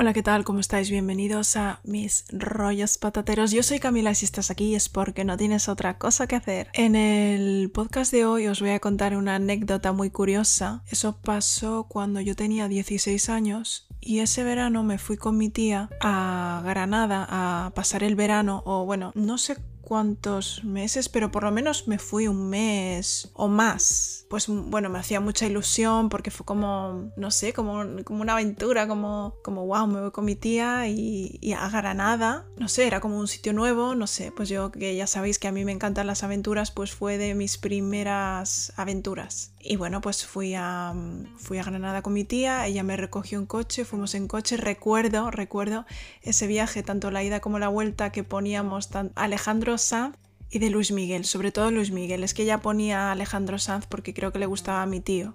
Hola, 0.00 0.12
¿qué 0.12 0.22
tal? 0.22 0.44
¿Cómo 0.44 0.60
estáis? 0.60 0.90
Bienvenidos 0.90 1.56
a 1.56 1.80
mis 1.82 2.24
rollos 2.30 2.98
patateros. 2.98 3.50
Yo 3.50 3.64
soy 3.64 3.80
Camila 3.80 4.12
y 4.12 4.14
si 4.14 4.26
estás 4.26 4.48
aquí 4.48 4.76
es 4.76 4.88
porque 4.88 5.24
no 5.24 5.36
tienes 5.36 5.68
otra 5.68 5.98
cosa 5.98 6.28
que 6.28 6.36
hacer. 6.36 6.68
En 6.72 6.94
el 6.94 7.68
podcast 7.74 8.12
de 8.12 8.24
hoy 8.24 8.46
os 8.46 8.60
voy 8.60 8.70
a 8.70 8.78
contar 8.78 9.16
una 9.16 9.34
anécdota 9.34 9.90
muy 9.90 10.10
curiosa. 10.10 10.84
Eso 10.88 11.16
pasó 11.20 11.88
cuando 11.88 12.20
yo 12.20 12.36
tenía 12.36 12.68
16 12.68 13.28
años 13.28 13.88
y 14.00 14.20
ese 14.20 14.44
verano 14.44 14.84
me 14.84 14.98
fui 14.98 15.16
con 15.16 15.36
mi 15.36 15.48
tía 15.48 15.90
a 16.00 16.62
Granada 16.64 17.26
a 17.28 17.72
pasar 17.74 18.04
el 18.04 18.14
verano 18.14 18.62
o 18.66 18.84
bueno, 18.84 19.10
no 19.16 19.36
sé 19.36 19.56
cuántos 19.88 20.64
meses, 20.64 21.08
pero 21.08 21.30
por 21.30 21.44
lo 21.44 21.50
menos 21.50 21.88
me 21.88 21.98
fui 21.98 22.28
un 22.28 22.50
mes 22.50 23.30
o 23.32 23.48
más. 23.48 24.26
Pues 24.28 24.46
bueno, 24.46 24.90
me 24.90 24.98
hacía 24.98 25.18
mucha 25.18 25.46
ilusión 25.46 26.10
porque 26.10 26.30
fue 26.30 26.44
como, 26.44 27.10
no 27.16 27.30
sé, 27.30 27.54
como, 27.54 27.82
como 28.04 28.20
una 28.20 28.34
aventura, 28.34 28.86
como, 28.86 29.36
como 29.42 29.64
wow, 29.64 29.86
me 29.86 30.02
voy 30.02 30.10
con 30.10 30.26
mi 30.26 30.34
tía 30.34 30.88
y, 30.88 31.38
y, 31.40 31.54
a 31.54 31.70
Granada. 31.70 32.44
No 32.58 32.68
sé, 32.68 32.86
era 32.86 33.00
como 33.00 33.18
un 33.18 33.28
sitio 33.28 33.54
nuevo, 33.54 33.94
no 33.94 34.06
sé, 34.06 34.30
pues 34.30 34.50
yo 34.50 34.70
que 34.70 34.94
ya 34.94 35.06
sabéis 35.06 35.38
que 35.38 35.48
a 35.48 35.52
mí 35.52 35.64
me 35.64 35.72
encantan 35.72 36.06
las 36.06 36.22
aventuras, 36.22 36.70
pues 36.70 36.92
fue 36.92 37.16
de 37.16 37.34
mis 37.34 37.56
primeras 37.56 38.74
aventuras. 38.76 39.52
Y 39.60 39.76
bueno, 39.76 40.02
pues 40.02 40.26
fui 40.26 40.54
a, 40.54 40.94
fui 41.38 41.56
a 41.56 41.64
Granada 41.64 42.02
con 42.02 42.12
mi 42.12 42.24
tía, 42.24 42.66
ella 42.66 42.82
me 42.82 42.96
recogió 42.98 43.38
en 43.38 43.46
coche, 43.46 43.86
fuimos 43.86 44.14
en 44.14 44.28
coche, 44.28 44.58
recuerdo, 44.58 45.30
recuerdo 45.30 45.86
ese 46.20 46.46
viaje, 46.46 46.82
tanto 46.82 47.10
la 47.10 47.24
ida 47.24 47.40
como 47.40 47.58
la 47.58 47.68
vuelta 47.68 48.12
que 48.12 48.22
poníamos 48.22 48.90
tan 48.90 49.12
Alejandro 49.14 49.77
Sanz 49.78 50.16
y 50.50 50.58
de 50.58 50.70
Luis 50.70 50.92
Miguel, 50.92 51.24
sobre 51.24 51.52
todo 51.52 51.70
Luis 51.70 51.90
Miguel, 51.90 52.24
es 52.24 52.34
que 52.34 52.42
ella 52.42 52.60
ponía 52.60 53.08
a 53.08 53.12
Alejandro 53.12 53.58
Sanz 53.58 53.86
porque 53.86 54.14
creo 54.14 54.32
que 54.32 54.38
le 54.38 54.46
gustaba 54.46 54.82
a 54.82 54.86
mi 54.86 55.00
tío, 55.00 55.34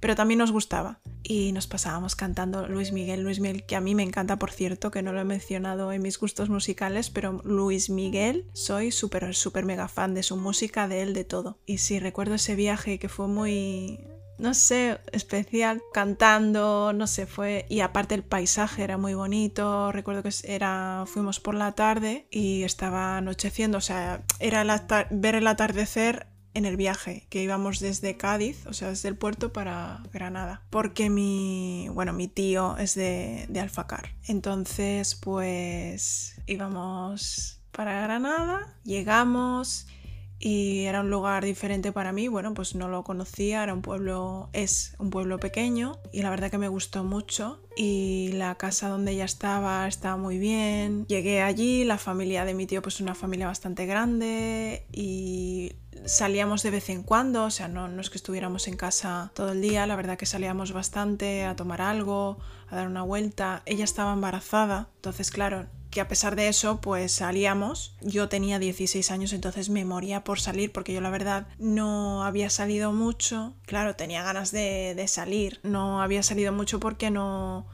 pero 0.00 0.14
también 0.14 0.38
nos 0.38 0.52
gustaba. 0.52 1.00
Y 1.24 1.52
nos 1.52 1.68
pasábamos 1.68 2.16
cantando 2.16 2.66
Luis 2.66 2.90
Miguel, 2.92 3.22
Luis 3.22 3.38
Miguel, 3.38 3.64
que 3.64 3.76
a 3.76 3.80
mí 3.80 3.94
me 3.94 4.02
encanta, 4.02 4.38
por 4.38 4.50
cierto, 4.50 4.90
que 4.90 5.02
no 5.02 5.12
lo 5.12 5.20
he 5.20 5.24
mencionado 5.24 5.92
en 5.92 6.02
mis 6.02 6.18
gustos 6.18 6.48
musicales, 6.48 7.10
pero 7.10 7.40
Luis 7.44 7.90
Miguel, 7.90 8.44
soy 8.52 8.90
súper, 8.90 9.32
súper 9.34 9.64
mega 9.64 9.86
fan 9.86 10.14
de 10.14 10.24
su 10.24 10.36
música, 10.36 10.88
de 10.88 11.02
él, 11.02 11.14
de 11.14 11.24
todo. 11.24 11.58
Y 11.64 11.78
sí, 11.78 12.00
recuerdo 12.00 12.34
ese 12.34 12.56
viaje 12.56 12.98
que 12.98 13.08
fue 13.08 13.28
muy, 13.28 14.00
no 14.42 14.54
sé, 14.54 15.00
especial, 15.12 15.80
cantando, 15.92 16.92
no 16.92 17.06
sé, 17.06 17.26
fue 17.26 17.64
y 17.68 17.78
aparte 17.78 18.16
el 18.16 18.24
paisaje 18.24 18.82
era 18.82 18.98
muy 18.98 19.14
bonito, 19.14 19.92
recuerdo 19.92 20.24
que 20.24 20.30
era 20.42 21.04
fuimos 21.06 21.38
por 21.38 21.54
la 21.54 21.72
tarde 21.72 22.26
y 22.28 22.64
estaba 22.64 23.18
anocheciendo, 23.18 23.78
o 23.78 23.80
sea, 23.80 24.24
era 24.40 24.64
ver 25.10 25.36
el 25.36 25.46
atardecer 25.46 26.26
en 26.54 26.64
el 26.64 26.76
viaje 26.76 27.24
que 27.30 27.40
íbamos 27.40 27.78
desde 27.78 28.16
Cádiz, 28.16 28.66
o 28.66 28.72
sea, 28.72 28.88
desde 28.88 29.08
el 29.08 29.16
puerto 29.16 29.52
para 29.52 30.02
Granada, 30.12 30.62
porque 30.70 31.08
mi, 31.08 31.88
bueno, 31.92 32.12
mi 32.12 32.26
tío 32.26 32.76
es 32.78 32.96
de, 32.96 33.46
de 33.48 33.60
Alfacar. 33.60 34.16
Entonces, 34.26 35.14
pues 35.14 36.34
íbamos 36.46 37.60
para 37.70 38.02
Granada, 38.02 38.74
llegamos 38.82 39.86
y 40.44 40.86
era 40.86 41.02
un 41.02 41.08
lugar 41.08 41.44
diferente 41.44 41.92
para 41.92 42.10
mí, 42.10 42.26
bueno, 42.26 42.52
pues 42.52 42.74
no 42.74 42.88
lo 42.88 43.04
conocía, 43.04 43.62
era 43.62 43.72
un 43.72 43.80
pueblo, 43.80 44.50
es 44.52 44.96
un 44.98 45.10
pueblo 45.10 45.38
pequeño 45.38 46.00
y 46.10 46.22
la 46.22 46.30
verdad 46.30 46.50
que 46.50 46.58
me 46.58 46.66
gustó 46.66 47.04
mucho 47.04 47.60
y 47.76 48.32
la 48.32 48.56
casa 48.56 48.88
donde 48.88 49.12
ella 49.12 49.24
estaba 49.24 49.86
estaba 49.86 50.16
muy 50.16 50.38
bien. 50.38 51.06
Llegué 51.06 51.42
allí, 51.42 51.84
la 51.84 51.96
familia 51.96 52.44
de 52.44 52.54
mi 52.54 52.66
tío 52.66 52.82
pues 52.82 53.00
una 53.00 53.14
familia 53.14 53.46
bastante 53.46 53.86
grande 53.86 54.84
y 54.90 55.74
salíamos 56.06 56.64
de 56.64 56.70
vez 56.70 56.90
en 56.90 57.04
cuando, 57.04 57.44
o 57.44 57.50
sea, 57.50 57.68
no, 57.68 57.86
no 57.86 58.00
es 58.00 58.10
que 58.10 58.18
estuviéramos 58.18 58.66
en 58.66 58.76
casa 58.76 59.30
todo 59.34 59.52
el 59.52 59.62
día, 59.62 59.86
la 59.86 59.94
verdad 59.94 60.18
que 60.18 60.26
salíamos 60.26 60.72
bastante 60.72 61.44
a 61.44 61.54
tomar 61.54 61.80
algo, 61.80 62.38
a 62.68 62.74
dar 62.74 62.88
una 62.88 63.04
vuelta. 63.04 63.62
Ella 63.64 63.84
estaba 63.84 64.12
embarazada, 64.12 64.88
entonces 64.96 65.30
claro, 65.30 65.68
que 65.92 66.00
a 66.00 66.08
pesar 66.08 66.34
de 66.34 66.48
eso, 66.48 66.80
pues 66.80 67.12
salíamos. 67.12 67.94
Yo 68.00 68.28
tenía 68.28 68.58
16 68.58 69.10
años, 69.10 69.32
entonces 69.32 69.68
me 69.68 69.84
moría 69.84 70.24
por 70.24 70.40
salir, 70.40 70.72
porque 70.72 70.92
yo 70.92 71.00
la 71.00 71.10
verdad 71.10 71.46
no 71.58 72.24
había 72.24 72.50
salido 72.50 72.92
mucho. 72.92 73.54
Claro, 73.66 73.94
tenía 73.94 74.24
ganas 74.24 74.50
de, 74.50 74.94
de 74.96 75.06
salir. 75.06 75.60
No 75.62 76.02
había 76.02 76.22
salido 76.22 76.52
mucho 76.52 76.80
porque 76.80 77.10
no 77.10 77.66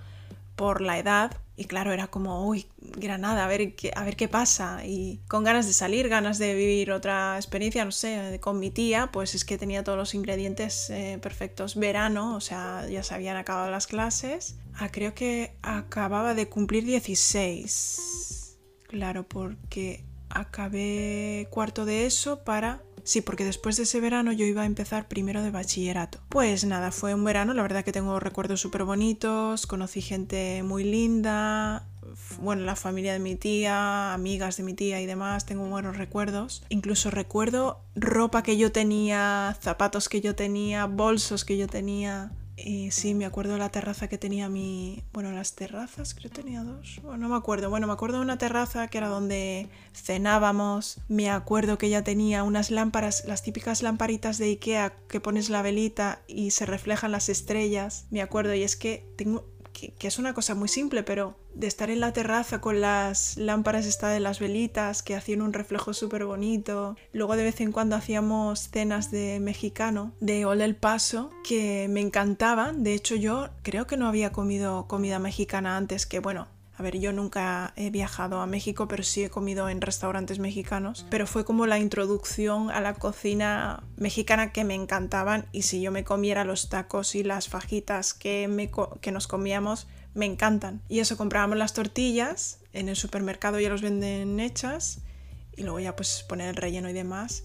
por 0.56 0.80
la 0.82 0.98
edad 0.98 1.38
y 1.58 1.64
claro, 1.64 1.92
era 1.92 2.06
como, 2.06 2.46
uy, 2.46 2.66
Granada, 2.80 3.44
a 3.44 3.48
ver, 3.48 3.74
qué, 3.74 3.90
a 3.96 4.04
ver 4.04 4.14
qué 4.14 4.28
pasa. 4.28 4.86
Y 4.86 5.18
con 5.26 5.42
ganas 5.42 5.66
de 5.66 5.72
salir, 5.72 6.08
ganas 6.08 6.38
de 6.38 6.54
vivir 6.54 6.92
otra 6.92 7.34
experiencia, 7.34 7.84
no 7.84 7.90
sé, 7.90 8.38
con 8.40 8.60
mi 8.60 8.70
tía, 8.70 9.10
pues 9.12 9.34
es 9.34 9.44
que 9.44 9.58
tenía 9.58 9.82
todos 9.82 9.98
los 9.98 10.14
ingredientes 10.14 10.88
eh, 10.90 11.18
perfectos. 11.20 11.74
Verano, 11.74 12.36
o 12.36 12.40
sea, 12.40 12.86
ya 12.88 13.02
se 13.02 13.12
habían 13.12 13.36
acabado 13.36 13.72
las 13.72 13.88
clases. 13.88 14.54
Ah, 14.76 14.88
creo 14.92 15.14
que 15.14 15.52
acababa 15.62 16.34
de 16.34 16.48
cumplir 16.48 16.84
16. 16.84 18.17
Claro, 18.88 19.26
porque 19.28 20.04
acabé 20.28 21.46
cuarto 21.50 21.84
de 21.84 22.06
eso 22.06 22.42
para 22.44 22.82
Sí, 23.04 23.22
porque 23.22 23.46
después 23.46 23.78
de 23.78 23.84
ese 23.84 24.00
verano 24.00 24.32
yo 24.32 24.44
iba 24.44 24.62
a 24.62 24.66
empezar 24.66 25.08
primero 25.08 25.42
de 25.42 25.50
bachillerato. 25.50 26.18
Pues 26.28 26.66
nada, 26.66 26.92
fue 26.92 27.14
un 27.14 27.24
verano, 27.24 27.54
la 27.54 27.62
verdad 27.62 27.82
que 27.82 27.90
tengo 27.90 28.20
recuerdos 28.20 28.60
súper 28.60 28.84
bonitos, 28.84 29.66
conocí 29.66 30.02
gente 30.02 30.62
muy 30.62 30.84
linda, 30.84 31.86
bueno, 32.42 32.62
la 32.62 32.76
familia 32.76 33.14
de 33.14 33.18
mi 33.18 33.34
tía, 33.34 34.12
amigas 34.12 34.58
de 34.58 34.62
mi 34.62 34.74
tía 34.74 35.00
y 35.00 35.06
demás, 35.06 35.46
tengo 35.46 35.66
buenos 35.68 35.96
recuerdos. 35.96 36.62
Incluso 36.68 37.10
recuerdo 37.10 37.80
ropa 37.94 38.42
que 38.42 38.58
yo 38.58 38.72
tenía, 38.72 39.56
zapatos 39.60 40.10
que 40.10 40.20
yo 40.20 40.34
tenía, 40.34 40.84
bolsos 40.84 41.44
que 41.44 41.56
yo 41.56 41.66
tenía. 41.66 42.30
Y 42.64 42.90
sí, 42.90 43.14
me 43.14 43.24
acuerdo 43.24 43.52
de 43.52 43.58
la 43.58 43.68
terraza 43.70 44.08
que 44.08 44.18
tenía 44.18 44.48
mi... 44.48 45.04
Bueno, 45.12 45.30
las 45.32 45.54
terrazas, 45.54 46.14
creo 46.14 46.30
que 46.30 46.42
tenía 46.42 46.62
dos. 46.62 47.00
Bueno, 47.02 47.18
no 47.18 47.28
me 47.28 47.36
acuerdo. 47.36 47.70
Bueno, 47.70 47.86
me 47.86 47.92
acuerdo 47.92 48.18
de 48.18 48.24
una 48.24 48.38
terraza 48.38 48.88
que 48.88 48.98
era 48.98 49.08
donde 49.08 49.68
cenábamos. 49.94 51.00
Me 51.08 51.30
acuerdo 51.30 51.78
que 51.78 51.88
ya 51.88 52.02
tenía 52.02 52.42
unas 52.42 52.70
lámparas, 52.70 53.24
las 53.26 53.42
típicas 53.42 53.82
lamparitas 53.82 54.38
de 54.38 54.46
Ikea 54.46 54.94
que 55.08 55.20
pones 55.20 55.50
la 55.50 55.62
velita 55.62 56.22
y 56.26 56.50
se 56.50 56.66
reflejan 56.66 57.12
las 57.12 57.28
estrellas. 57.28 58.06
Me 58.10 58.22
acuerdo 58.22 58.54
y 58.54 58.62
es 58.62 58.76
que 58.76 59.06
tengo 59.16 59.44
que, 59.98 60.08
es 60.08 60.18
una 60.18 60.34
cosa 60.34 60.54
muy 60.54 60.68
simple, 60.68 61.02
pero 61.02 61.36
de 61.54 61.66
estar 61.66 61.90
en 61.90 62.00
la 62.00 62.12
terraza 62.12 62.60
con 62.60 62.80
las 62.80 63.36
lámparas 63.36 63.86
esta 63.86 64.08
de 64.08 64.20
las 64.20 64.38
velitas 64.38 65.02
que 65.02 65.14
hacían 65.14 65.42
un 65.42 65.52
reflejo 65.52 65.92
súper 65.94 66.24
bonito. 66.24 66.96
Luego 67.12 67.36
de 67.36 67.44
vez 67.44 67.60
en 67.60 67.72
cuando 67.72 67.96
hacíamos 67.96 68.70
cenas 68.70 69.10
de 69.10 69.40
mexicano, 69.40 70.12
de 70.20 70.44
Ole 70.44 70.64
el 70.64 70.76
Paso, 70.76 71.30
que 71.44 71.88
me 71.88 72.00
encantaban. 72.00 72.82
De 72.82 72.94
hecho 72.94 73.14
yo 73.14 73.50
creo 73.62 73.86
que 73.86 73.96
no 73.96 74.08
había 74.08 74.32
comido 74.32 74.86
comida 74.86 75.18
mexicana 75.18 75.76
antes, 75.76 76.06
que 76.06 76.20
bueno, 76.20 76.48
a 76.78 76.82
ver, 76.82 77.00
yo 77.00 77.12
nunca 77.12 77.72
he 77.74 77.90
viajado 77.90 78.40
a 78.40 78.46
México, 78.46 78.86
pero 78.86 79.02
sí 79.02 79.24
he 79.24 79.30
comido 79.30 79.68
en 79.68 79.80
restaurantes 79.80 80.38
mexicanos. 80.38 81.04
Pero 81.10 81.26
fue 81.26 81.44
como 81.44 81.66
la 81.66 81.80
introducción 81.80 82.70
a 82.70 82.80
la 82.80 82.94
cocina 82.94 83.82
mexicana 83.96 84.52
que 84.52 84.62
me 84.62 84.74
encantaban. 84.74 85.46
Y 85.50 85.62
si 85.62 85.80
yo 85.80 85.90
me 85.90 86.04
comiera 86.04 86.44
los 86.44 86.68
tacos 86.68 87.16
y 87.16 87.24
las 87.24 87.48
fajitas 87.48 88.14
que, 88.14 88.70
que 89.00 89.10
nos 89.10 89.26
comíamos, 89.26 89.88
me 90.14 90.26
encantan. 90.26 90.80
Y 90.88 91.00
eso, 91.00 91.16
comprábamos 91.16 91.58
las 91.58 91.74
tortillas, 91.74 92.60
en 92.72 92.88
el 92.88 92.94
supermercado 92.94 93.58
ya 93.58 93.70
los 93.70 93.82
venden 93.82 94.38
hechas. 94.38 95.00
Y 95.56 95.64
luego 95.64 95.80
ya 95.80 95.96
pues 95.96 96.24
poner 96.28 96.50
el 96.50 96.54
relleno 96.54 96.88
y 96.88 96.92
demás 96.92 97.42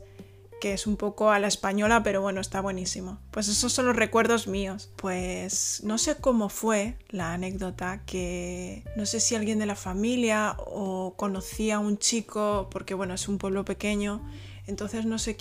que 0.63 0.71
es 0.71 0.87
un 0.87 0.95
poco 0.95 1.29
a 1.29 1.39
la 1.39 1.47
española, 1.47 2.03
pero 2.03 2.21
bueno, 2.21 2.39
está 2.39 2.61
buenísimo. 2.61 3.19
Pues 3.31 3.49
esos 3.49 3.73
son 3.73 3.85
los 3.85 3.97
recuerdos 3.97 4.47
míos. 4.47 4.89
Pues 4.95 5.81
no 5.83 5.97
sé 5.97 6.15
cómo 6.15 6.47
fue 6.47 6.97
la 7.09 7.33
anécdota, 7.33 8.03
que 8.05 8.85
no 8.95 9.05
sé 9.05 9.19
si 9.19 9.35
alguien 9.35 9.59
de 9.59 9.65
la 9.65 9.75
familia 9.75 10.55
o 10.57 11.15
conocía 11.17 11.75
a 11.75 11.79
un 11.79 11.97
chico, 11.97 12.69
porque 12.71 12.93
bueno, 12.93 13.13
es 13.13 13.27
un 13.27 13.39
pueblo 13.39 13.65
pequeño. 13.65 14.25
Entonces 14.65 15.05
no 15.05 15.19
sé, 15.19 15.35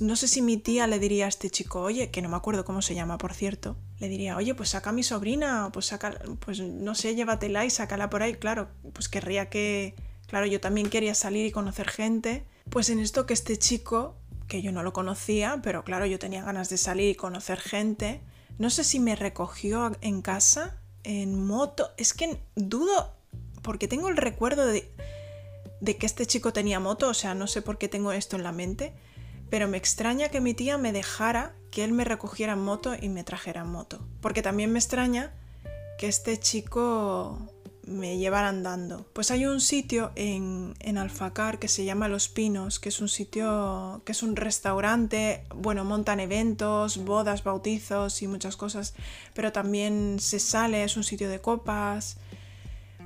no 0.00 0.14
sé 0.14 0.28
si 0.28 0.42
mi 0.42 0.58
tía 0.58 0.86
le 0.86 0.98
diría 0.98 1.24
a 1.24 1.28
este 1.28 1.48
chico, 1.48 1.80
oye, 1.80 2.10
que 2.10 2.20
no 2.20 2.28
me 2.28 2.36
acuerdo 2.36 2.66
cómo 2.66 2.82
se 2.82 2.94
llama, 2.94 3.16
por 3.16 3.32
cierto, 3.32 3.78
le 3.98 4.10
diría, 4.10 4.36
oye, 4.36 4.54
pues 4.54 4.68
saca 4.68 4.90
a 4.90 4.92
mi 4.92 5.02
sobrina, 5.02 5.70
pues 5.72 5.86
saca, 5.86 6.20
pues 6.40 6.60
no 6.60 6.94
sé, 6.94 7.14
llévatela 7.14 7.64
y 7.64 7.70
sácala 7.70 8.10
por 8.10 8.22
ahí. 8.22 8.34
Claro, 8.34 8.68
pues 8.92 9.08
querría 9.08 9.48
que, 9.48 9.94
claro, 10.26 10.44
yo 10.44 10.60
también 10.60 10.90
quería 10.90 11.14
salir 11.14 11.46
y 11.46 11.50
conocer 11.50 11.88
gente. 11.88 12.44
Pues 12.68 12.90
en 12.90 12.98
esto 12.98 13.24
que 13.24 13.32
este 13.32 13.56
chico 13.58 14.16
que 14.48 14.62
yo 14.62 14.72
no 14.72 14.82
lo 14.82 14.92
conocía, 14.92 15.60
pero 15.62 15.84
claro, 15.84 16.06
yo 16.06 16.18
tenía 16.18 16.44
ganas 16.44 16.68
de 16.68 16.78
salir 16.78 17.10
y 17.10 17.14
conocer 17.14 17.58
gente. 17.58 18.20
No 18.58 18.70
sé 18.70 18.84
si 18.84 19.00
me 19.00 19.16
recogió 19.16 19.92
en 20.00 20.22
casa, 20.22 20.80
en 21.02 21.44
moto. 21.44 21.90
Es 21.96 22.14
que 22.14 22.40
dudo, 22.54 23.14
porque 23.62 23.88
tengo 23.88 24.08
el 24.08 24.16
recuerdo 24.16 24.66
de, 24.66 24.90
de 25.80 25.96
que 25.96 26.06
este 26.06 26.26
chico 26.26 26.52
tenía 26.52 26.80
moto, 26.80 27.08
o 27.08 27.14
sea, 27.14 27.34
no 27.34 27.46
sé 27.46 27.62
por 27.62 27.78
qué 27.78 27.88
tengo 27.88 28.12
esto 28.12 28.36
en 28.36 28.42
la 28.42 28.52
mente, 28.52 28.94
pero 29.50 29.68
me 29.68 29.76
extraña 29.76 30.28
que 30.28 30.40
mi 30.40 30.54
tía 30.54 30.78
me 30.78 30.92
dejara 30.92 31.54
que 31.70 31.84
él 31.84 31.92
me 31.92 32.04
recogiera 32.04 32.54
en 32.54 32.60
moto 32.60 32.94
y 33.00 33.08
me 33.08 33.24
trajera 33.24 33.62
en 33.62 33.68
moto. 33.68 34.06
Porque 34.20 34.42
también 34.42 34.72
me 34.72 34.78
extraña 34.78 35.34
que 35.98 36.08
este 36.08 36.38
chico 36.38 37.38
me 37.86 38.18
llevar 38.18 38.44
andando. 38.44 39.06
Pues 39.12 39.30
hay 39.30 39.46
un 39.46 39.60
sitio 39.60 40.12
en, 40.16 40.74
en, 40.80 40.98
Alfacar 40.98 41.58
que 41.58 41.68
se 41.68 41.84
llama 41.84 42.08
Los 42.08 42.28
Pinos, 42.28 42.78
que 42.80 42.88
es 42.88 43.00
un 43.00 43.08
sitio, 43.08 44.02
que 44.04 44.12
es 44.12 44.22
un 44.22 44.36
restaurante, 44.36 45.44
bueno, 45.54 45.84
montan 45.84 46.20
eventos, 46.20 46.98
bodas, 47.04 47.44
bautizos 47.44 48.20
y 48.22 48.28
muchas 48.28 48.56
cosas, 48.56 48.94
pero 49.34 49.52
también 49.52 50.18
se 50.18 50.40
sale, 50.40 50.84
es 50.84 50.96
un 50.96 51.04
sitio 51.04 51.28
de 51.28 51.40
copas. 51.40 52.18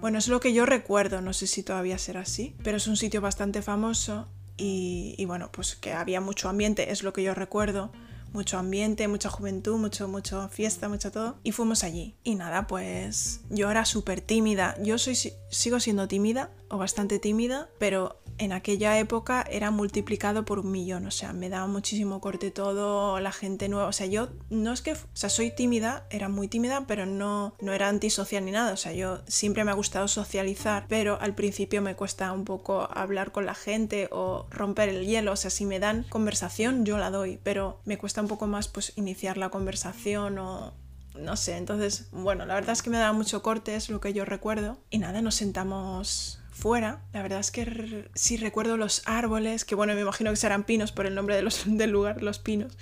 Bueno, 0.00 0.19
es 0.19 0.29
lo 0.29 0.41
que 0.41 0.55
yo 0.55 0.65
recuerdo, 0.65 1.21
no 1.21 1.35
sé 1.35 1.47
si 1.47 1.62
todavía 1.62 1.99
será 1.99 2.21
así, 2.21 2.55
pero 2.65 2.79
es 2.79 2.87
un 2.87 2.97
sitio 2.97 3.21
bastante 3.21 3.61
famoso 3.61 4.29
y, 4.56 5.15
y 5.19 5.26
bueno, 5.26 5.50
pues 5.53 5.76
que 5.76 5.93
había 5.93 6.23
mucho 6.23 6.49
ambiente, 6.49 6.91
es 6.91 7.03
lo 7.03 7.12
que 7.12 7.23
yo 7.23 7.35
recuerdo 7.35 7.93
mucho 8.32 8.59
ambiente, 8.59 9.09
mucha 9.09 9.31
juventud, 9.31 9.77
mucho, 9.77 10.09
mucho 10.09 10.49
fiesta, 10.49 10.88
mucho 10.88 11.11
todo. 11.11 11.37
Y 11.43 11.53
fuimos 11.53 11.85
allí. 11.85 12.15
Y 12.23 12.35
nada, 12.35 12.67
pues 12.67 13.41
yo 13.50 13.71
era 13.71 13.85
súper 13.85 14.21
tímida. 14.21 14.77
Yo 14.82 14.99
soy, 14.99 15.17
sigo 15.50 15.81
siendo 15.81 16.09
tímida 16.09 16.50
o 16.69 16.79
bastante 16.79 17.19
tímida, 17.19 17.69
pero 17.79 18.21
en 18.41 18.53
aquella 18.53 18.99
época 18.99 19.44
era 19.50 19.71
multiplicado 19.71 20.47
por 20.47 20.61
un 20.61 20.71
millón, 20.71 21.06
o 21.06 21.11
sea, 21.11 21.35
me 21.35 21.50
daba 21.50 21.67
muchísimo 21.67 22.23
corte 22.23 22.50
todo, 22.50 23.21
la 23.21 23.32
gente 23.32 23.69
nueva, 23.69 23.88
o 23.88 23.93
sea, 23.93 24.06
yo 24.06 24.29
no 24.49 24.73
es 24.73 24.81
que, 24.81 24.93
o 24.93 24.97
sea, 25.12 25.29
soy 25.29 25.50
tímida, 25.50 26.06
era 26.09 26.31
muy 26.31 26.49
tímida, 26.49 26.87
pero 26.87 27.05
no, 27.05 27.55
no 27.61 27.75
era 27.75 27.88
antisocial 27.88 28.44
ni 28.47 28.50
nada, 28.50 28.73
o 28.73 28.79
sea, 28.79 28.94
yo 28.94 29.19
siempre 29.26 29.62
me 29.65 29.73
ha 29.73 29.75
gustado 29.75 30.09
socializar, 30.09 30.87
pero 30.88 31.21
al 31.21 31.35
principio 31.35 31.83
me 31.83 31.97
cuesta 31.97 32.33
un 32.33 32.47
poco 32.47 32.88
hablar 32.91 33.31
con 33.31 33.44
la 33.44 33.55
gente 33.55 34.09
o 34.11 34.47
romper 34.50 34.88
el 34.88 35.05
hielo, 35.05 35.33
o 35.33 35.37
sea, 35.37 35.50
si 35.50 35.67
me 35.67 35.79
dan 35.79 36.06
conversación, 36.09 36.87
yo 36.87 36.97
la 36.97 37.11
doy, 37.11 37.38
pero 37.43 37.81
me 37.85 37.99
cuesta 37.99 38.20
un 38.21 38.29
poco 38.29 38.47
más 38.47 38.69
pues 38.69 38.93
iniciar 38.97 39.37
la 39.37 39.51
conversación 39.51 40.39
o 40.39 40.75
no 41.15 41.37
sé, 41.37 41.57
entonces, 41.57 42.09
bueno, 42.13 42.47
la 42.47 42.55
verdad 42.55 42.73
es 42.73 42.83
que 42.83 42.91
me 42.91 42.99
daba 42.99 43.13
mucho 43.13 43.43
corte, 43.43 43.75
es 43.75 43.91
lo 43.91 44.01
que 44.01 44.13
yo 44.13 44.25
recuerdo. 44.25 44.79
Y 44.91 44.99
nada, 44.99 45.23
nos 45.23 45.35
sentamos 45.35 46.41
fuera. 46.53 47.03
La 47.13 47.23
verdad 47.23 47.41
es 47.41 47.51
que 47.51 48.09
sí 48.15 48.37
recuerdo 48.37 48.77
los 48.77 49.03
árboles, 49.07 49.65
que 49.65 49.75
bueno, 49.75 49.95
me 49.95 50.01
imagino 50.01 50.31
que 50.31 50.37
serán 50.37 50.65
pinos 50.65 50.93
por 50.93 51.07
el 51.07 51.15
nombre 51.15 51.37
de 51.37 51.43
los, 51.43 51.65
del 51.67 51.91
lugar, 51.91 52.23
los 52.23 52.39
pinos. 52.39 52.79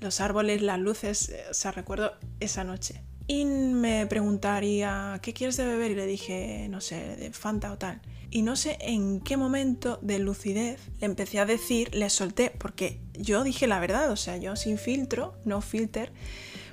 Los 0.00 0.20
árboles, 0.20 0.62
las 0.62 0.80
luces, 0.80 1.28
eh, 1.30 1.44
o 1.50 1.54
sea, 1.54 1.72
recuerdo 1.72 2.12
esa 2.40 2.64
noche. 2.64 3.02
Y 3.26 3.44
me 3.44 4.06
preguntaría, 4.06 5.20
¿qué 5.22 5.32
quieres 5.32 5.56
de 5.56 5.64
beber? 5.64 5.92
Y 5.92 5.94
le 5.94 6.06
dije, 6.06 6.66
no 6.68 6.80
sé, 6.80 7.16
de 7.16 7.32
Fanta 7.32 7.72
o 7.72 7.78
tal. 7.78 8.02
Y 8.34 8.40
no 8.40 8.56
sé 8.56 8.78
en 8.80 9.20
qué 9.20 9.36
momento 9.36 9.98
de 10.00 10.18
lucidez 10.18 10.80
le 11.00 11.06
empecé 11.06 11.38
a 11.38 11.44
decir, 11.44 11.94
le 11.94 12.08
solté, 12.08 12.48
porque 12.48 12.98
yo 13.12 13.44
dije 13.44 13.66
la 13.66 13.78
verdad, 13.78 14.10
o 14.10 14.16
sea, 14.16 14.38
yo 14.38 14.56
sin 14.56 14.78
filtro, 14.78 15.34
no 15.44 15.60
filter, 15.60 16.10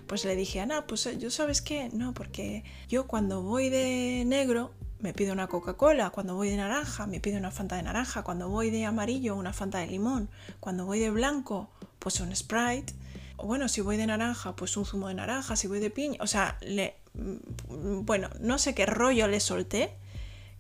pues 0.08 0.24
le 0.24 0.38
dije, 0.38 0.62
Ana, 0.62 0.88
pues 0.88 1.10
yo 1.20 1.30
sabes 1.30 1.62
qué, 1.62 1.90
no, 1.92 2.14
porque 2.14 2.64
yo 2.88 3.08
cuando 3.08 3.42
voy 3.42 3.68
de 3.68 4.24
negro 4.26 4.72
me 5.02 5.14
pido 5.14 5.34
una 5.34 5.48
Coca-Cola, 5.48 6.12
cuando 6.12 6.34
voy 6.34 6.50
de 6.50 6.56
naranja 6.56 7.08
me 7.08 7.20
pido 7.20 7.38
una 7.38 7.52
Fanta 7.52 7.76
de 7.76 7.84
naranja, 7.84 8.24
cuando 8.24 8.48
voy 8.48 8.70
de 8.70 8.86
amarillo 8.86 9.36
una 9.36 9.52
Fanta 9.52 9.80
de 9.80 9.88
limón, 9.88 10.30
cuando 10.62 10.86
voy 10.86 11.00
de 11.00 11.10
blanco 11.10 11.70
pues 12.00 12.22
un 12.22 12.34
Sprite, 12.34 12.94
o 13.36 13.48
bueno, 13.48 13.68
si 13.68 13.82
voy 13.82 13.98
de 13.98 14.08
naranja 14.08 14.56
pues 14.56 14.78
un 14.78 14.86
zumo 14.86 15.10
de 15.10 15.16
naranja, 15.16 15.58
si 15.58 15.68
voy 15.68 15.82
de 15.82 15.90
piña, 15.90 16.20
o 16.22 16.28
sea, 16.28 16.58
le, 16.62 16.96
mm, 17.16 18.06
bueno, 18.06 18.30
no 18.40 18.58
sé 18.60 18.74
qué 18.74 18.86
rollo 18.86 19.28
le 19.28 19.42
solté, 19.42 19.92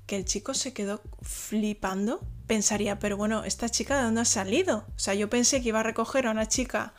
que 0.09 0.17
el 0.17 0.25
chico 0.25 0.53
se 0.53 0.73
quedó 0.73 1.01
flipando, 1.21 2.19
pensaría, 2.47 2.97
pero 2.97 3.15
bueno, 3.15 3.43
¿esta 3.45 3.69
chica 3.69 3.97
de 3.97 4.03
dónde 4.03 4.21
ha 4.21 4.25
salido? 4.25 4.85
O 4.95 4.99
sea, 4.99 5.13
yo 5.13 5.29
pensé 5.29 5.61
que 5.61 5.69
iba 5.69 5.79
a 5.79 5.83
recoger 5.83 6.27
a 6.27 6.31
una 6.31 6.47
chica 6.47 6.93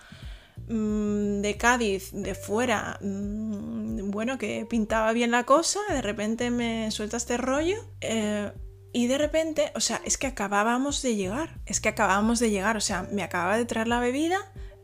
Mm, 0.68 1.40
de 1.40 1.56
Cádiz, 1.56 2.10
de 2.12 2.36
fuera, 2.36 2.96
mm, 3.02 4.12
bueno, 4.12 4.38
que 4.38 4.64
pintaba 4.70 5.12
bien 5.12 5.32
la 5.32 5.44
cosa, 5.44 5.80
de 5.88 6.00
repente 6.00 6.50
me 6.50 6.90
suelta 6.92 7.16
este 7.16 7.36
rollo. 7.36 7.76
Eh, 8.00 8.52
y 8.92 9.08
de 9.08 9.18
repente, 9.18 9.72
o 9.74 9.80
sea, 9.80 10.00
es 10.04 10.16
que 10.16 10.28
acabábamos 10.28 11.02
de 11.02 11.16
llegar, 11.16 11.60
es 11.66 11.80
que 11.80 11.88
acabábamos 11.88 12.38
de 12.38 12.50
llegar, 12.50 12.76
o 12.76 12.80
sea, 12.80 13.08
me 13.10 13.24
acababa 13.24 13.56
de 13.56 13.64
traer 13.64 13.88
la 13.88 13.98
bebida, 13.98 14.38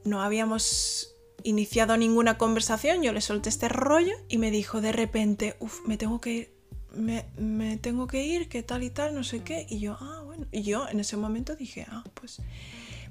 no 0.04 0.22
habíamos 0.22 1.14
iniciado 1.44 1.96
ninguna 1.96 2.36
conversación, 2.36 3.02
yo 3.02 3.12
le 3.12 3.20
solté 3.20 3.48
este 3.48 3.68
rollo 3.68 4.14
y 4.28 4.38
me 4.38 4.50
dijo 4.50 4.80
de 4.80 4.90
repente, 4.90 5.56
uff, 5.60 5.86
me 5.86 5.96
tengo 5.96 6.20
que 6.20 6.32
ir, 6.32 6.55
me, 6.96 7.76
tengo 7.78 8.06
que 8.06 8.24
ir, 8.24 8.48
que 8.48 8.62
tal 8.62 8.82
y 8.82 8.90
tal, 8.90 9.14
no 9.14 9.24
sé 9.24 9.42
qué, 9.42 9.66
y 9.68 9.78
yo, 9.78 9.96
ah, 10.00 10.22
bueno, 10.24 10.46
y 10.52 10.62
yo 10.62 10.88
en 10.88 11.00
ese 11.00 11.16
momento 11.16 11.56
dije, 11.56 11.86
ah, 11.88 12.04
pues 12.14 12.40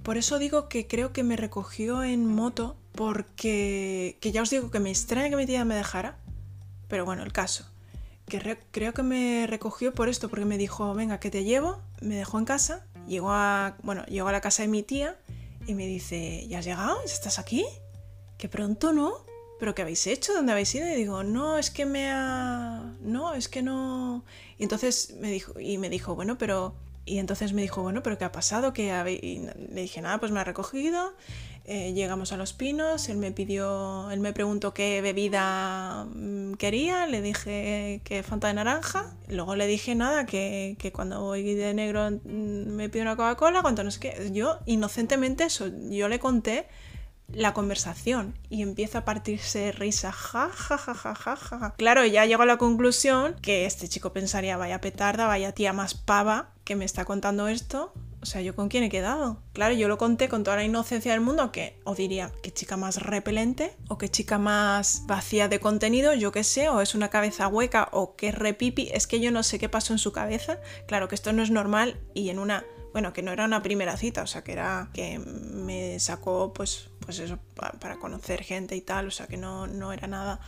por 0.03 0.17
eso 0.17 0.37
digo 0.39 0.69
que 0.69 0.87
creo 0.87 1.13
que 1.13 1.23
me 1.23 1.35
recogió 1.35 2.03
en 2.03 2.25
moto 2.27 2.77
porque, 2.91 4.17
que 4.21 4.31
ya 4.31 4.41
os 4.41 4.49
digo 4.49 4.69
que 4.71 4.79
me 4.79 4.89
extraña 4.89 5.29
que 5.29 5.35
mi 5.35 5.45
tía 5.45 5.65
me 5.65 5.75
dejara, 5.75 6.17
pero 6.87 7.05
bueno, 7.05 7.23
el 7.23 7.33
caso, 7.33 7.65
que 8.27 8.57
creo 8.71 8.93
que 8.93 9.03
me 9.03 9.47
recogió 9.47 9.93
por 9.93 10.09
esto, 10.09 10.29
porque 10.29 10.45
me 10.45 10.57
dijo, 10.57 10.93
venga, 10.93 11.19
que 11.19 11.31
te 11.31 11.43
llevo, 11.43 11.81
me 12.01 12.15
dejó 12.15 12.39
en 12.39 12.45
casa, 12.45 12.85
llegó 13.07 13.31
a, 13.31 13.77
bueno, 13.83 14.05
llegó 14.05 14.27
a 14.27 14.31
la 14.31 14.41
casa 14.41 14.63
de 14.63 14.67
mi 14.67 14.83
tía 14.83 15.17
y 15.67 15.73
me 15.73 15.87
dice, 15.87 16.47
¿ya 16.47 16.59
has 16.59 16.65
llegado? 16.65 16.97
¿Ya 17.05 17.13
estás 17.13 17.39
aquí? 17.39 17.65
Que 18.37 18.49
pronto 18.49 18.93
no. 18.93 19.24
¿Pero 19.59 19.73
qué 19.73 19.83
habéis 19.83 20.05
hecho? 20.07 20.33
¿Dónde 20.33 20.51
habéis 20.51 20.73
ido? 20.75 20.87
Y 20.87 20.95
digo, 20.95 21.23
no, 21.23 21.57
es 21.57 21.69
que 21.71 21.85
me 21.85 22.11
ha... 22.11 22.93
No, 23.01 23.33
es 23.33 23.47
que 23.47 23.61
no... 23.61 24.23
Y 24.57 24.63
entonces 24.63 25.15
me 25.19 25.31
dijo, 25.31 25.59
y 25.59 25.77
me 25.77 25.89
dijo, 25.89 26.15
bueno, 26.15 26.37
pero 26.37 26.75
y 27.05 27.19
entonces 27.19 27.53
me 27.53 27.61
dijo, 27.61 27.83
bueno, 27.83 28.01
pero 28.01 28.17
¿qué 28.17 28.25
ha 28.25 28.31
pasado? 28.31 28.73
¿Qué 28.73 28.91
y 29.21 29.39
le 29.73 29.81
dije, 29.81 30.01
nada, 30.01 30.19
pues 30.19 30.31
me 30.31 30.39
ha 30.39 30.43
recogido, 30.43 31.13
eh, 31.65 31.93
llegamos 31.93 32.31
a 32.31 32.37
los 32.37 32.53
pinos, 32.53 33.09
él 33.09 33.17
me 33.17 33.31
pidió, 33.31 34.09
él 34.09 34.19
me 34.19 34.33
preguntó 34.33 34.73
qué 34.73 35.01
bebida 35.01 36.05
mm, 36.05 36.53
quería, 36.53 37.05
le 37.05 37.21
dije 37.21 38.01
que 38.03 38.23
Fanta 38.23 38.47
de 38.47 38.55
naranja, 38.55 39.15
luego 39.27 39.55
le 39.55 39.67
dije 39.67 39.93
nada, 39.93 40.25
que, 40.25 40.77
que 40.79 40.91
cuando 40.91 41.21
voy 41.21 41.43
de 41.53 41.75
negro 41.75 42.09
mm, 42.09 42.17
me 42.25 42.89
pide 42.89 43.03
una 43.03 43.15
Coca-Cola, 43.15 43.61
cuando 43.61 43.83
no 43.83 43.91
sé 43.91 43.99
qué, 43.99 44.31
yo 44.33 44.57
inocentemente 44.65 45.43
eso, 45.43 45.69
yo 45.91 46.09
le 46.09 46.17
conté 46.17 46.65
la 47.27 47.53
conversación 47.53 48.35
y 48.49 48.61
empieza 48.61 48.99
a 48.99 49.05
partirse 49.05 49.71
risa, 49.71 50.11
ja, 50.11 50.49
ja, 50.49 50.77
ja, 50.77 50.93
ja, 50.93 51.15
ja, 51.15 51.35
ja. 51.35 51.73
Claro, 51.77 52.05
ya 52.05 52.25
llego 52.25 52.43
a 52.43 52.45
la 52.45 52.57
conclusión 52.57 53.35
que 53.41 53.65
este 53.65 53.87
chico 53.89 54.13
pensaría, 54.13 54.57
vaya 54.57 54.81
petarda, 54.81 55.27
vaya 55.27 55.51
tía 55.51 55.73
más 55.73 55.93
pava 55.93 56.51
que 56.63 56.75
me 56.75 56.85
está 56.85 57.05
contando 57.05 57.47
esto. 57.47 57.93
O 58.21 58.27
sea, 58.27 58.41
¿yo 58.41 58.55
con 58.55 58.69
quién 58.69 58.83
he 58.83 58.89
quedado? 58.89 59.39
Claro, 59.53 59.75
yo 59.75 59.87
lo 59.87 59.99
conté 59.99 60.29
con 60.29 60.43
toda 60.43 60.57
la 60.57 60.63
inocencia 60.63 61.11
del 61.11 61.21
mundo, 61.21 61.51
que 61.51 61.79
o 61.83 61.93
diría, 61.93 62.31
qué 62.41 62.51
chica 62.51 62.75
más 62.75 63.03
repelente, 63.03 63.77
o 63.87 63.99
qué 63.99 64.09
chica 64.09 64.39
más 64.39 65.03
vacía 65.05 65.47
de 65.47 65.59
contenido, 65.59 66.11
yo 66.15 66.31
qué 66.31 66.43
sé, 66.43 66.67
o 66.69 66.81
es 66.81 66.95
una 66.95 67.11
cabeza 67.11 67.47
hueca, 67.47 67.87
o 67.91 68.15
qué 68.15 68.31
repipi, 68.31 68.89
es 68.91 69.05
que 69.05 69.19
yo 69.19 69.29
no 69.29 69.43
sé 69.43 69.59
qué 69.59 69.69
pasó 69.69 69.93
en 69.93 69.99
su 69.99 70.11
cabeza. 70.11 70.59
Claro 70.87 71.07
que 71.07 71.13
esto 71.13 71.33
no 71.33 71.43
es 71.43 71.51
normal 71.51 71.99
y 72.15 72.29
en 72.29 72.39
una 72.39 72.65
bueno, 72.95 73.11
que 73.11 73.21
no 73.21 73.33
era 73.33 73.43
una 73.43 73.61
primera 73.61 73.97
cita, 73.97 74.23
o 74.23 74.25
sea, 74.25 74.41
que 74.41 74.53
era 74.53 74.87
que 74.93 75.19
me 75.19 75.99
sacó, 75.99 76.53
pues, 76.53 76.87
pues 77.01 77.19
eso, 77.19 77.37
para 77.53 77.97
conocer 77.97 78.41
gente 78.41 78.77
y 78.77 78.79
tal, 78.79 79.07
o 79.07 79.11
sea, 79.11 79.27
que 79.27 79.35
no, 79.35 79.67
no 79.67 79.91
era 79.91 80.07
nada, 80.07 80.39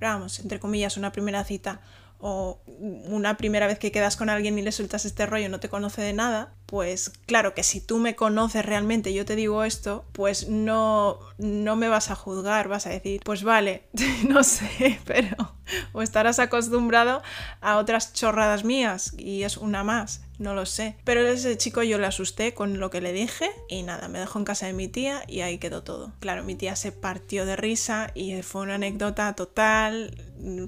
vamos, 0.00 0.38
entre 0.38 0.60
comillas, 0.60 0.96
una 0.96 1.10
primera 1.10 1.42
cita 1.42 1.80
o 2.20 2.60
una 2.68 3.36
primera 3.36 3.66
vez 3.66 3.80
que 3.80 3.90
quedas 3.90 4.16
con 4.16 4.30
alguien 4.30 4.56
y 4.56 4.62
le 4.62 4.70
sueltas 4.70 5.04
este 5.04 5.26
rollo 5.26 5.48
no 5.48 5.58
te 5.58 5.68
conoce 5.68 6.00
de 6.00 6.12
nada, 6.12 6.54
pues 6.66 7.10
claro 7.26 7.54
que 7.54 7.64
si 7.64 7.80
tú 7.80 7.98
me 7.98 8.14
conoces 8.14 8.64
realmente 8.64 9.12
yo 9.12 9.24
te 9.24 9.34
digo 9.34 9.64
esto, 9.64 10.04
pues 10.12 10.48
no, 10.48 11.18
no 11.38 11.74
me 11.74 11.88
vas 11.88 12.12
a 12.12 12.14
juzgar, 12.14 12.68
vas 12.68 12.86
a 12.86 12.90
decir, 12.90 13.20
pues 13.24 13.42
vale, 13.42 13.88
no 14.28 14.44
sé, 14.44 15.00
pero 15.06 15.56
o 15.92 16.02
estarás 16.02 16.38
acostumbrado 16.38 17.20
a 17.60 17.78
otras 17.78 18.12
chorradas 18.12 18.62
mías 18.62 19.12
y 19.18 19.42
es 19.42 19.56
una 19.56 19.82
más 19.82 20.23
no 20.38 20.54
lo 20.54 20.66
sé. 20.66 20.96
Pero 21.04 21.26
ese 21.26 21.56
chico 21.56 21.82
yo 21.82 21.98
le 21.98 22.06
asusté 22.06 22.54
con 22.54 22.78
lo 22.80 22.90
que 22.90 23.00
le 23.00 23.12
dije 23.12 23.50
y 23.68 23.82
nada, 23.82 24.08
me 24.08 24.18
dejó 24.18 24.38
en 24.38 24.44
casa 24.44 24.66
de 24.66 24.72
mi 24.72 24.88
tía 24.88 25.22
y 25.28 25.40
ahí 25.40 25.58
quedó 25.58 25.82
todo. 25.82 26.12
Claro, 26.20 26.44
mi 26.44 26.54
tía 26.54 26.76
se 26.76 26.92
partió 26.92 27.46
de 27.46 27.56
risa 27.56 28.10
y 28.14 28.42
fue 28.42 28.62
una 28.62 28.74
anécdota 28.74 29.34
total. 29.34 30.14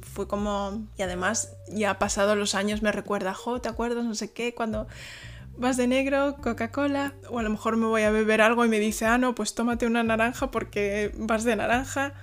Fue 0.02 0.28
como... 0.28 0.87
Y 0.96 1.02
además, 1.02 1.52
ya 1.68 1.99
pasado 1.99 2.37
los 2.37 2.54
años 2.54 2.82
me 2.82 2.92
recuerda, 2.92 3.35
jo, 3.35 3.61
¿te 3.61 3.68
acuerdas? 3.68 4.04
No 4.04 4.14
sé 4.14 4.32
qué, 4.32 4.54
cuando 4.54 4.87
vas 5.58 5.76
de 5.76 5.87
negro, 5.87 6.37
Coca-Cola, 6.37 7.14
o 7.30 7.38
a 7.38 7.42
lo 7.42 7.50
mejor 7.50 7.76
me 7.76 7.87
voy 7.87 8.02
a 8.02 8.11
beber 8.11 8.42
algo 8.42 8.64
y 8.64 8.68
me 8.68 8.78
dice, 8.78 9.06
ah, 9.06 9.18
no, 9.18 9.35
pues 9.35 9.54
tómate 9.54 9.87
una 9.87 10.02
naranja 10.02 10.50
porque 10.50 11.12
vas 11.16 11.44
de 11.44 11.56
naranja. 11.56 12.14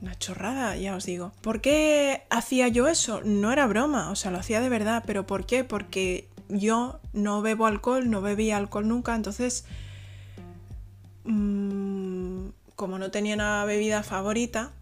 Una 0.00 0.16
chorrada, 0.16 0.76
ya 0.76 0.94
os 0.94 1.04
digo. 1.06 1.32
¿Por 1.40 1.60
qué 1.60 2.22
hacía 2.30 2.68
yo 2.68 2.86
eso? 2.86 3.20
No 3.24 3.52
era 3.52 3.66
broma, 3.66 4.10
o 4.10 4.16
sea, 4.16 4.30
lo 4.30 4.38
hacía 4.38 4.60
de 4.60 4.68
verdad, 4.68 5.02
pero 5.04 5.26
¿por 5.26 5.44
qué? 5.44 5.64
Porque 5.64 6.28
yo 6.48 7.00
no 7.12 7.42
bebo 7.42 7.66
alcohol, 7.66 8.08
no 8.10 8.20
bebía 8.20 8.56
alcohol 8.56 8.88
nunca, 8.88 9.14
entonces 9.14 9.64
mm, 11.24 12.48
como 12.74 12.98
no 12.98 13.10
tenía 13.10 13.34
una 13.34 13.64
bebida 13.64 14.02
favorita 14.02 14.72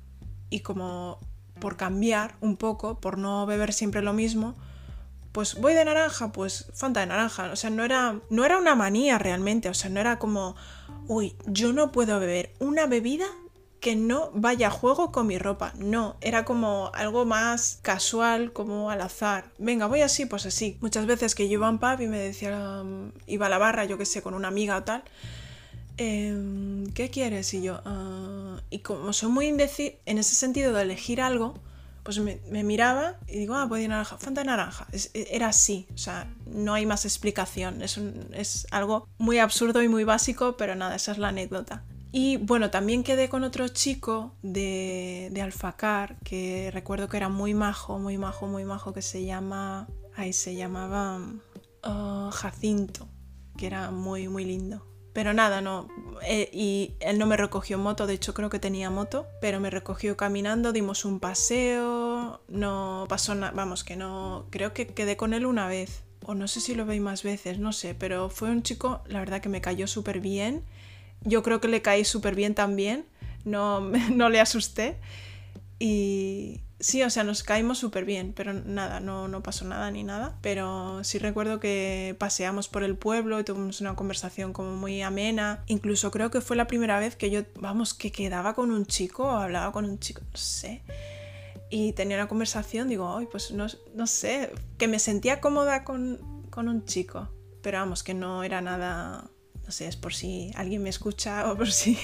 y 0.51 0.61
como 0.61 1.19
por 1.59 1.77
cambiar 1.77 2.37
un 2.41 2.57
poco, 2.57 3.01
por 3.01 3.19
no 3.19 3.47
beber 3.47 3.73
siempre 3.73 4.03
lo 4.03 4.13
mismo, 4.13 4.55
pues 5.33 5.61
voy 5.61 5.75
de 5.75 5.85
naranja, 5.85 6.33
pues 6.33 6.71
Fanta 6.75 7.01
de 7.01 7.07
naranja, 7.07 7.51
o 7.53 7.57
sea, 7.57 7.71
no 7.71 7.85
era, 7.85 8.21
no 8.31 8.45
era 8.45 8.59
una 8.59 8.75
manía 8.75 9.19
realmente, 9.19 9.69
o 9.69 9.75
sea, 9.75 9.91
no 9.91 10.01
era 10.01 10.19
como, 10.19 10.57
uy, 11.09 11.37
yo 11.47 11.73
no 11.73 11.93
puedo 11.93 12.19
beber 12.21 12.55
una 12.59 12.87
bebida 12.87 13.27
que 13.87 13.95
no 13.95 14.33
vaya 14.35 14.67
a 14.67 14.71
juego 14.73 15.13
con 15.13 15.29
mi 15.29 15.39
ropa. 15.39 15.73
No, 15.79 16.17
era 16.21 16.45
como 16.45 16.91
algo 16.93 17.25
más 17.25 17.79
casual, 17.83 18.53
como 18.53 18.91
al 18.91 19.01
azar. 19.01 19.53
Venga, 19.59 19.87
voy 19.87 20.01
así, 20.01 20.27
pues 20.27 20.45
así. 20.45 20.77
Muchas 20.81 21.07
veces 21.07 21.37
que 21.37 21.49
yo 21.49 21.53
iba 21.53 21.69
a 21.69 21.71
un 21.71 21.79
pub 21.79 22.01
y 22.01 22.09
me 22.09 22.19
decía, 22.19 22.83
mm, 22.83 23.13
iba 23.29 23.47
a 23.47 23.49
la 23.49 23.59
barra, 23.59 23.85
yo 23.85 23.97
qué 23.97 24.05
sé, 24.05 24.23
con 24.23 24.35
una 24.35 24.49
amiga 24.49 24.77
o 24.77 24.83
tal. 24.83 25.05
Em, 25.99 26.93
¿Qué 26.95 27.11
quieres? 27.11 27.55
Y 27.55 27.63
yo, 27.63 27.81
ah", 27.85 28.61
y 28.71 28.81
como 28.81 29.13
soy 29.13 29.31
muy 29.31 29.47
indecisa, 29.47 29.95
en 30.05 30.19
ese 30.19 30.35
sentido 30.35 30.73
de 30.73 30.83
elegir 30.83 31.21
algo, 31.21 31.55
pues 32.03 32.19
me, 32.19 32.41
miraba 32.65 33.15
y 33.29 33.39
digo, 33.39 33.55
ah, 33.55 33.69
puede 33.69 33.87
naranja, 33.87 34.19
Fanta 34.19 34.43
naranja. 34.43 34.89
E, 34.91 35.29
era 35.31 35.47
así, 35.47 35.87
o 35.95 35.99
sea, 35.99 36.29
no 36.47 36.75
hay 36.75 36.87
más 36.87 37.05
explicación. 37.05 37.83
Es, 37.83 38.01
es 38.33 38.67
algo 38.73 39.07
muy 39.19 39.39
absurdo 39.39 39.81
y 39.85 39.89
muy 39.89 40.03
básico, 40.03 40.57
pero 40.57 40.75
nada, 40.75 40.97
esa 40.97 41.13
es 41.13 41.19
la 41.19 41.29
anécdota. 41.29 41.85
Y 42.13 42.39
bueno, 42.39 42.71
también 42.71 43.03
quedé 43.03 43.29
con 43.29 43.45
otro 43.45 43.69
chico 43.69 44.35
de, 44.43 45.29
de 45.33 45.43
Alfacar, 45.43 46.19
que 46.21 46.71
recuerdo 46.73 47.09
que 47.09 47.17
era 47.17 47.29
muy 47.29 47.53
majo, 47.53 47.99
muy 47.99 48.17
majo, 48.17 48.47
muy 48.47 48.65
majo, 48.65 48.93
que 48.93 49.03
se 49.03 49.25
llama... 49.25 49.89
Ahí 50.19 50.33
se 50.33 50.55
llamaba 50.55 51.19
uh, 51.85 52.31
Jacinto, 52.31 53.07
que 53.59 53.67
era 53.67 53.91
muy, 53.91 54.29
muy 54.29 54.47
lindo. 54.47 54.87
Pero 55.13 55.33
nada, 55.33 55.63
no. 55.63 55.89
Eh, 56.27 56.51
y 56.53 56.95
él 57.01 57.19
no 57.19 57.27
me 57.27 57.37
recogió 57.37 57.79
moto, 57.79 58.07
de 58.07 58.15
hecho 58.15 58.35
creo 58.35 58.51
que 58.51 58.59
tenía 58.59 58.91
moto, 58.91 59.27
pero 59.41 59.61
me 59.61 59.71
recogió 59.71 60.17
caminando, 60.17 60.73
dimos 60.73 61.05
un 61.05 61.21
paseo, 61.21 62.43
no 62.49 63.07
pasó 63.09 63.35
nada, 63.35 63.53
vamos, 63.55 63.85
que 63.85 63.97
no, 63.97 64.47
creo 64.51 64.75
que 64.75 64.87
quedé 64.89 65.17
con 65.17 65.33
él 65.33 65.47
una 65.47 65.69
vez, 65.69 66.03
o 66.25 66.35
no 66.35 66.49
sé 66.49 66.61
si 66.61 66.75
lo 66.75 66.85
veis 66.85 67.01
más 67.01 67.23
veces, 67.23 67.59
no 67.59 67.73
sé, 67.73 67.95
pero 67.95 68.29
fue 68.29 68.51
un 68.51 68.63
chico, 68.63 69.03
la 69.07 69.21
verdad 69.21 69.41
que 69.41 69.49
me 69.49 69.61
cayó 69.61 69.87
súper 69.87 70.21
bien, 70.21 70.65
yo 71.27 71.43
creo 71.43 71.61
que 71.61 71.69
le 71.69 71.83
caí 71.83 72.05
súper 72.05 72.35
bien 72.35 72.55
también, 72.55 73.05
no, 73.45 73.81
no 74.13 74.31
le 74.31 74.41
asusté 74.41 74.99
y, 75.79 76.63
Sí, 76.79 77.03
o 77.03 77.09
sea, 77.09 77.25
nos 77.25 77.43
caímos 77.43 77.79
súper 77.79 78.05
bien, 78.05 78.35
pero 78.35 78.53
nada, 78.53 79.01
no, 79.01 79.29
no 79.29 79.43
pasó 79.43 79.65
nada 79.65 79.91
ni 79.91 80.05
nada. 80.05 80.39
Pero 80.43 81.03
sí 81.05 81.19
recuerdo 81.19 81.59
que 81.59 82.15
paseamos 82.19 82.69
por 82.69 82.83
el 82.83 82.97
pueblo 82.97 83.41
y 83.41 83.45
tuvimos 83.45 83.81
una 83.81 83.97
conversación 83.97 84.53
como 84.53 84.77
muy 84.77 85.01
amena. 85.01 85.65
Incluso 85.69 86.11
creo 86.11 86.31
que 86.31 86.43
fue 86.43 86.55
la 86.55 86.67
primera 86.67 86.99
vez 86.99 87.17
que 87.17 87.31
yo, 87.31 87.43
vamos, 87.59 87.95
que 87.95 88.13
quedaba 88.13 88.55
con 88.55 88.71
un 88.71 88.85
chico 88.85 89.31
hablaba 89.31 89.73
con 89.73 89.87
un 89.87 89.99
chico, 89.99 90.21
no 90.21 90.37
sé. 90.37 90.83
Y 91.71 91.93
tenía 91.95 92.19
una 92.19 92.29
conversación, 92.29 92.89
digo, 92.89 93.17
ay, 93.17 93.27
pues 93.31 93.53
no, 93.53 93.67
no 93.95 94.07
sé, 94.07 94.53
que 94.77 94.87
me 94.87 94.99
sentía 94.99 95.41
cómoda 95.41 95.83
con, 95.83 96.47
con 96.51 96.69
un 96.69 96.85
chico. 96.85 97.31
Pero 97.63 97.79
vamos, 97.79 98.03
que 98.03 98.13
no 98.13 98.45
era 98.45 98.61
nada, 98.61 99.31
no 99.67 99.73
sé, 99.73 99.89
es 99.89 99.97
por 99.97 100.15
si 100.15 100.53
alguien 100.55 100.83
me 100.83 100.89
escucha 100.89 101.47
o 101.51 101.57
por 101.57 101.71
si 101.71 101.99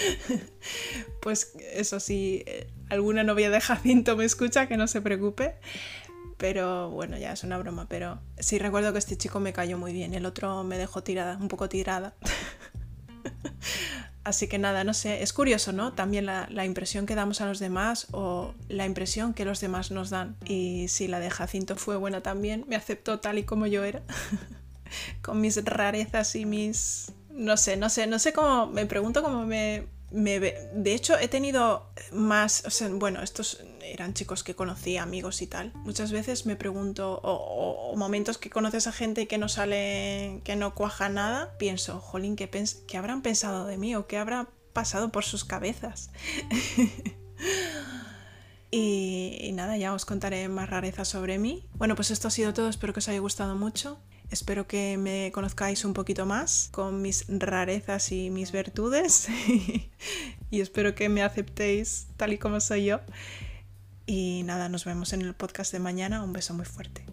pues 1.20 1.52
eso 1.72 2.00
sí, 2.00 2.42
eh, 2.46 2.68
alguna 2.88 3.24
novia 3.24 3.50
de 3.50 3.60
Jacinto 3.60 4.16
me 4.16 4.24
escucha, 4.24 4.66
que 4.66 4.76
no 4.76 4.86
se 4.86 5.00
preocupe. 5.00 5.56
Pero 6.36 6.90
bueno, 6.90 7.16
ya 7.18 7.32
es 7.32 7.44
una 7.44 7.58
broma. 7.58 7.86
Pero 7.88 8.18
sí 8.38 8.58
recuerdo 8.58 8.92
que 8.92 8.98
este 8.98 9.16
chico 9.16 9.40
me 9.40 9.52
cayó 9.52 9.78
muy 9.78 9.92
bien. 9.92 10.14
El 10.14 10.26
otro 10.26 10.64
me 10.64 10.76
dejó 10.76 11.02
tirada, 11.02 11.38
un 11.40 11.48
poco 11.48 11.68
tirada. 11.68 12.14
Así 14.24 14.46
que 14.46 14.58
nada, 14.58 14.84
no 14.84 14.94
sé, 14.94 15.22
es 15.22 15.32
curioso, 15.32 15.72
¿no? 15.72 15.94
También 15.94 16.26
la, 16.26 16.46
la, 16.48 16.64
impresión 16.64 17.06
que 17.06 17.16
damos 17.16 17.40
a 17.40 17.46
los 17.46 17.58
demás 17.58 18.06
o 18.12 18.54
la 18.68 18.86
impresión 18.86 19.34
que 19.34 19.44
los 19.44 19.60
demás 19.60 19.90
nos 19.90 20.10
dan. 20.10 20.36
Y 20.44 20.86
si 20.88 21.08
la 21.08 21.18
de 21.18 21.28
Jacinto 21.28 21.74
fue 21.74 21.96
buena 21.96 22.22
también, 22.22 22.64
me 22.68 22.76
aceptó 22.76 23.18
tal 23.18 23.38
y 23.38 23.42
como 23.42 23.66
yo 23.66 23.82
era, 23.82 24.02
con 25.20 25.40
mis 25.40 25.64
rarezas 25.64 26.36
y 26.36 26.44
mis 26.44 27.12
no 27.32 27.56
sé, 27.56 27.76
no 27.76 27.88
sé, 27.88 28.06
no 28.06 28.18
sé 28.18 28.32
cómo, 28.32 28.66
me 28.66 28.86
pregunto 28.86 29.22
cómo 29.22 29.46
me, 29.46 29.86
me 30.10 30.40
De 30.40 30.94
hecho, 30.94 31.18
he 31.18 31.28
tenido 31.28 31.90
más, 32.12 32.64
bueno, 32.92 33.22
estos 33.22 33.64
eran 33.82 34.14
chicos 34.14 34.44
que 34.44 34.54
conocí, 34.54 34.96
amigos 34.96 35.42
y 35.42 35.46
tal. 35.46 35.72
Muchas 35.74 36.12
veces 36.12 36.46
me 36.46 36.56
pregunto, 36.56 37.20
o, 37.22 37.94
momentos 37.96 38.38
que 38.38 38.50
conoces 38.50 38.86
a 38.86 38.92
gente 38.92 39.26
que 39.26 39.38
no 39.38 39.48
sale, 39.48 40.40
que 40.44 40.56
no 40.56 40.74
cuaja 40.74 41.08
nada, 41.08 41.56
pienso, 41.58 42.00
jolín, 42.00 42.36
¿qué, 42.36 42.48
¿qué 42.86 42.98
habrán 42.98 43.22
pensado 43.22 43.66
de 43.66 43.78
mí 43.78 43.94
o 43.94 44.06
qué 44.06 44.18
habrá 44.18 44.48
pasado 44.72 45.10
por 45.10 45.24
sus 45.24 45.44
cabezas? 45.44 46.10
y, 48.70 49.38
y 49.40 49.52
nada, 49.52 49.76
ya 49.76 49.94
os 49.94 50.04
contaré 50.04 50.48
más 50.48 50.70
rarezas 50.70 51.08
sobre 51.08 51.38
mí. 51.38 51.66
Bueno, 51.74 51.96
pues 51.96 52.10
esto 52.10 52.28
ha 52.28 52.30
sido 52.30 52.52
todo, 52.52 52.68
espero 52.68 52.92
que 52.92 53.00
os 53.00 53.08
haya 53.08 53.20
gustado 53.20 53.56
mucho. 53.56 53.98
Espero 54.32 54.66
que 54.66 54.96
me 54.96 55.30
conozcáis 55.30 55.84
un 55.84 55.92
poquito 55.92 56.24
más 56.24 56.70
con 56.72 57.02
mis 57.02 57.26
rarezas 57.28 58.10
y 58.12 58.30
mis 58.30 58.50
virtudes 58.50 59.28
y 60.50 60.60
espero 60.62 60.94
que 60.94 61.10
me 61.10 61.22
aceptéis 61.22 62.06
tal 62.16 62.32
y 62.32 62.38
como 62.38 62.58
soy 62.60 62.86
yo. 62.86 63.00
Y 64.06 64.42
nada, 64.46 64.70
nos 64.70 64.86
vemos 64.86 65.12
en 65.12 65.20
el 65.20 65.34
podcast 65.34 65.70
de 65.70 65.80
mañana. 65.80 66.24
Un 66.24 66.32
beso 66.32 66.54
muy 66.54 66.64
fuerte. 66.64 67.04